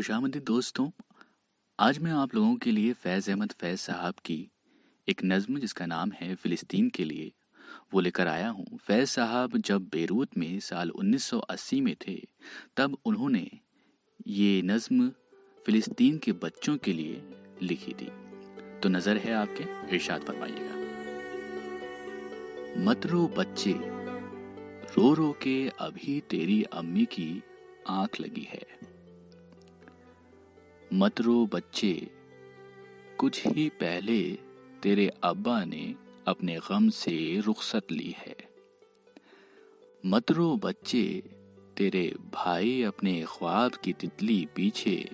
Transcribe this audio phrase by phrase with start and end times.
[0.00, 0.90] खुशामदी दोस्तों,
[1.78, 4.50] आज मैं आप लोगों के लिए फैज़ अहमद फैज़ साहब की
[5.08, 7.32] एक नज़म, जिसका नाम है फ़िलिस्तीन के लिए,
[7.94, 12.26] वो लेकर आया हूँ। फैज़ साहब जब बेरूत में साल 1980 में थे,
[12.76, 13.50] तब उन्होंने
[14.26, 15.08] ये नज़म
[15.66, 17.22] फ़िलिस्तीन के बच्चों के लिए
[17.62, 18.10] लिखी थी।
[18.82, 20.74] तो नज़र है आपके, इरशाद फरमाइएगा।
[22.78, 23.74] मत रो बच्चे,
[24.94, 27.42] रो रो के अभी तेरी अम्मी की
[27.88, 28.89] आँख लगी है।
[30.92, 32.10] मत रो बच्चे।
[33.18, 34.38] कुछ ही पहले
[34.82, 35.94] तेरे अब्बा ने
[36.26, 38.36] अपने गम से रुखसत ली है।
[40.06, 41.22] मत रो बच्चे,
[41.76, 45.10] तेरे भाई अपने ख्वाब की तितली पीछे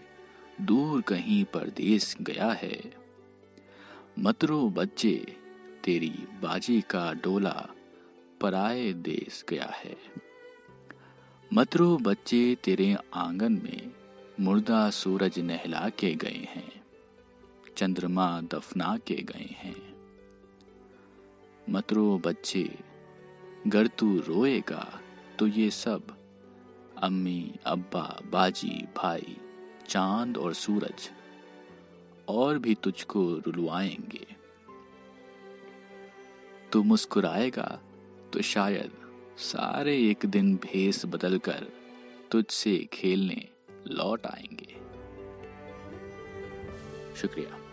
[0.60, 2.94] दूर कहीं परदेश गया है।
[4.18, 5.36] मत रो बच्चे,
[5.84, 7.68] तेरी बाजी का डोला
[8.40, 9.96] पराए देश गया है।
[11.52, 13.90] मत रो बच्चे, तेरे आँगन में
[14.40, 16.82] मुर्दा सूरज नहला के गए हैं,
[17.76, 19.96] चंद्रमा दफना के गए हैं।
[21.70, 22.78] मतरो बच्चे
[23.66, 25.00] गर तू रोएगा
[25.38, 26.16] तो ये सब
[26.98, 29.36] अम्मी, अब्बा, बाजी, भाई,
[29.88, 31.10] चाँद और सूरज
[32.28, 34.26] और भी तुझको रुलवाएँगे।
[36.72, 37.80] तू मुस्कुराएगा
[38.32, 38.92] तो शायद
[39.38, 41.66] सारे एक दिन भेस बदलकर
[42.30, 43.48] तुझसे खेलने
[43.86, 44.74] लौट आएँगे।
[47.16, 47.65] शुक्रिया।